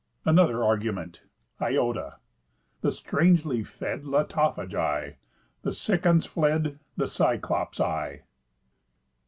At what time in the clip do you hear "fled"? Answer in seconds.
6.27-6.79